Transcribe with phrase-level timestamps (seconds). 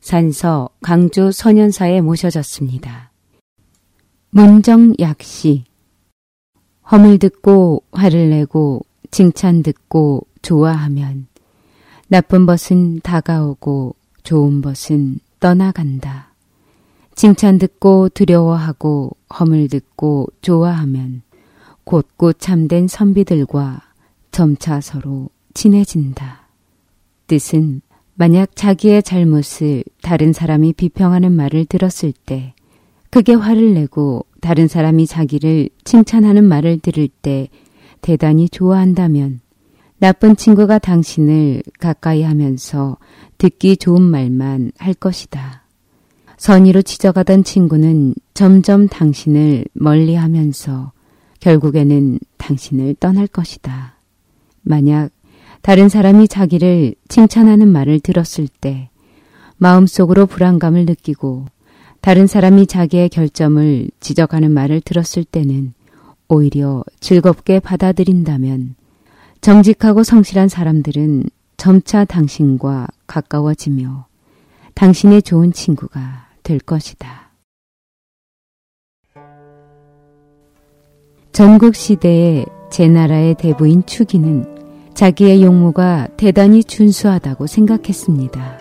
[0.00, 3.10] 산서 강주 소년사에 모셔졌습니다.
[4.30, 5.64] 문정약시
[6.90, 11.26] 험을 듣고 화를 내고 칭찬 듣고 좋아하면
[12.08, 16.30] 나쁜 벗은 다가오고 좋은 벗은 떠나간다.
[17.14, 21.22] 칭찬 듣고 두려워하고 험을 듣고 좋아하면
[21.84, 23.82] 곧고 참된 선비들과
[24.32, 26.48] 점차 서로 친해진다.
[27.26, 27.82] 뜻은
[28.20, 32.52] 만약 자기의 잘못을 다른 사람이 비평하는 말을 들었을 때
[33.08, 37.48] 크게 화를 내고 다른 사람이 자기를 칭찬하는 말을 들을 때
[38.02, 39.40] 대단히 좋아한다면
[40.00, 42.98] 나쁜 친구가 당신을 가까이 하면서
[43.38, 45.64] 듣기 좋은 말만 할 것이다.
[46.36, 50.92] 선의로 지적하던 친구는 점점 당신을 멀리 하면서
[51.40, 53.96] 결국에는 당신을 떠날 것이다.
[54.60, 55.08] 만약
[55.62, 58.88] 다른 사람이 자기를 칭찬하는 말을 들었을 때
[59.58, 61.46] 마음속으로 불안감을 느끼고
[62.00, 65.74] 다른 사람이 자기의 결점을 지적하는 말을 들었을 때는
[66.28, 68.74] 오히려 즐겁게 받아들인다면
[69.42, 71.24] 정직하고 성실한 사람들은
[71.56, 74.06] 점차 당신과 가까워지며
[74.74, 77.32] 당신의 좋은 친구가 될 것이다.
[81.32, 84.59] 전국 시대의 제 나라의 대부인 추기는
[85.00, 88.58] 자기의 용모가 대단히 준수하다고 생각했습니다.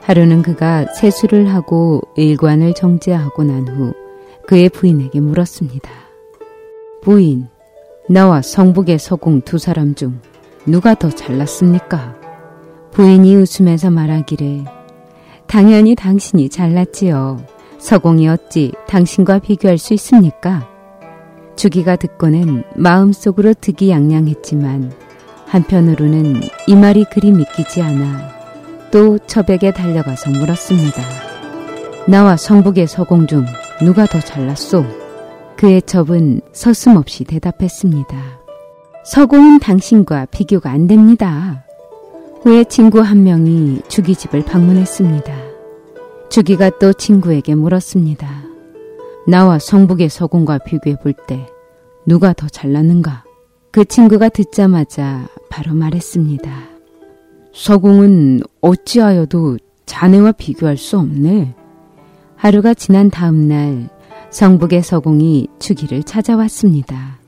[0.00, 3.94] 하루는 그가 세수를 하고 일관을 정제하고 난 후
[4.48, 5.88] 그의 부인에게 물었습니다.
[7.02, 7.46] 부인,
[8.08, 10.18] 나와 성북의 서공 두 사람 중
[10.66, 12.16] 누가 더 잘났습니까?
[12.90, 14.64] 부인이 웃으면서 말하기를
[15.46, 17.44] 당연히 당신이 잘났지요.
[17.78, 20.68] 서공이 어찌 당신과 비교할 수 있습니까?
[21.54, 25.09] 주기가 듣고는 마음속으로 득이양양했지만
[25.50, 28.30] 한편으로는 이 말이 그리 믿기지 않아
[28.92, 31.02] 또 처백에 달려가서 물었습니다.
[32.06, 33.44] 나와 성북의 서공 중
[33.82, 34.84] 누가 더 잘났소?
[35.56, 38.16] 그의 첩은 서슴없이 대답했습니다.
[39.04, 41.64] 서공은 당신과 비교가 안 됩니다.
[42.42, 45.34] 후에 친구 한 명이 주기 집을 방문했습니다.
[46.30, 48.28] 주기가 또 친구에게 물었습니다.
[49.26, 51.44] 나와 성북의 서공과 비교해 볼 때
[52.06, 53.24] 누가 더 잘났는가?
[53.72, 56.50] 그 친구가 듣자마자 바로 말했습니다.
[57.52, 61.54] 서공은 어찌하여도 자네와 비교할 수 없네.
[62.36, 63.90] 하루가 지난 다음 날
[64.30, 67.18] 성북의 서공이 주기를 찾아왔습니다.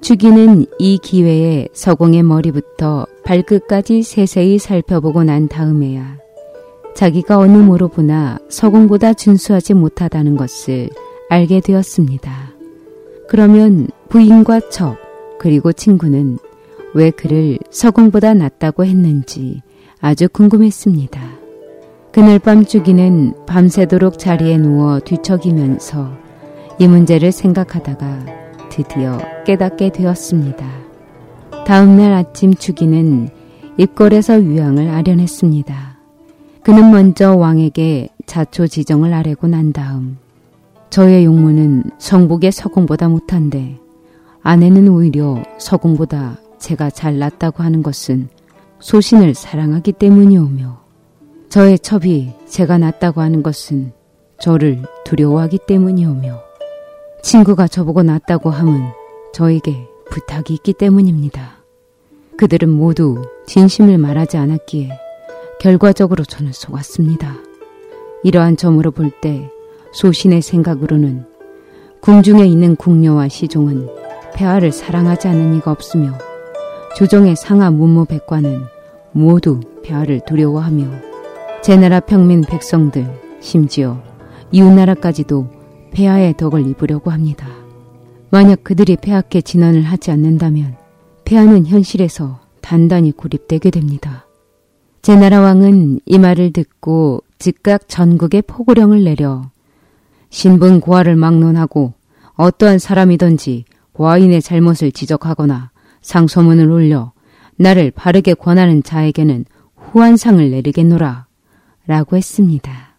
[0.00, 6.16] 주기는 이 기회에 서공의 머리부터 발끝까지 세세히 살펴보고 난 다음에야
[6.94, 10.88] 자기가 어느 모로 보나 서공보다 준수하지 못하다는 것을
[11.28, 12.52] 알게 되었습니다.
[13.28, 14.96] 그러면 부인과 척
[15.38, 16.38] 그리고 친구는
[16.94, 19.62] 왜 그를 서공보다 낫다고 했는지
[20.00, 21.20] 아주 궁금했습니다.
[22.12, 26.12] 그날 밤 주기는 밤새도록 자리에 누워 뒤척이면서
[26.78, 28.26] 이 문제를 생각하다가
[28.70, 30.66] 드디어 깨닫게 되었습니다.
[31.66, 33.28] 다음날 아침 주기는
[33.76, 35.98] 입골에서 위왕을 아련했습니다.
[36.62, 40.18] 그는 먼저 왕에게 자초 지정을 아뢰고 난 다음
[40.90, 43.78] 저의 용무는 성북의 서공보다 못한데
[44.42, 48.28] 아내는 오히려 서공보다 제가 잘났다고 하는 것은
[48.78, 50.80] 소신을 사랑하기 때문이오며
[51.48, 53.92] 저의 첩이 제가 낫다고 하는 것은
[54.38, 56.40] 저를 두려워하기 때문이오며
[57.22, 58.82] 친구가 저보고 낫다고 함은
[59.32, 61.58] 저에게 부탁이 있기 때문입니다.
[62.36, 64.90] 그들은 모두 진심을 말하지 않았기에
[65.60, 67.36] 결과적으로 저는 속았습니다.
[68.22, 69.50] 이러한 점으로 볼 때
[69.92, 71.26] 소신의 생각으로는
[72.00, 73.88] 궁중에 있는 궁녀와 시종은
[74.34, 76.16] 폐하를 사랑하지 않는 이가 없으며
[76.96, 78.64] 조정의 상하 문무백관은
[79.12, 80.86] 모두 폐하를 두려워하며
[81.62, 83.08] 제나라 평민 백성들
[83.40, 84.02] 심지어
[84.52, 85.48] 이웃나라까지도
[85.92, 87.48] 폐하의 덕을 입으려고 합니다.
[88.30, 90.76] 만약 그들이 폐하께 진언을 하지 않는다면
[91.24, 94.26] 폐하는 현실에서 단단히 고립되게 됩니다.
[95.02, 99.50] 제나라 왕은 이 말을 듣고 즉각 전국에 포고령을 내려
[100.28, 101.94] 신분 고하를 막론하고
[102.34, 105.69] 어떠한 사람이든지 고아인의 잘못을 지적하거나
[106.02, 107.12] 상소문을 올려
[107.56, 109.44] 나를 바르게 권하는 자에게는
[109.76, 111.26] 후한상을 내리겠노라
[111.86, 112.96] 라고 했습니다.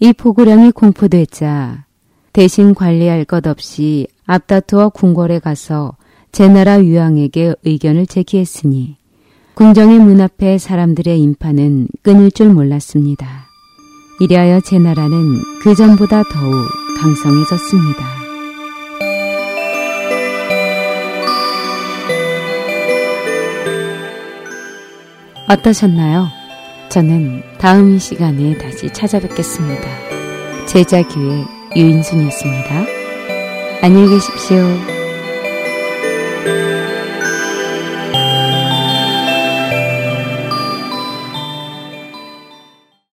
[0.00, 1.86] 이 포고령이 공포되자
[2.32, 5.96] 대신 관리할 것 없이 앞다투어 궁궐에 가서
[6.30, 8.96] 제나라 위왕에게 의견을 제기했으니
[9.54, 13.48] 궁정의 문 앞에 사람들의 인파는 끊을 줄 몰랐습니다.
[14.20, 16.54] 이리하여 제나라는 그 전보다 더욱
[17.00, 18.17] 강성해졌습니다.
[25.48, 26.28] 어떠셨나요?
[26.90, 29.88] 저는 다음 시간에 다시 찾아뵙겠습니다.
[30.66, 31.42] 제자 교회
[31.74, 32.84] 유인순이었습니다.
[33.82, 34.97] 안녕히 계십시오.